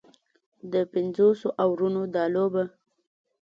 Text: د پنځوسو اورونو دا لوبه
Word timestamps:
د 0.73 0.73
پنځوسو 0.91 1.47
اورونو 1.63 2.01
دا 2.15 2.23
لوبه 2.35 2.63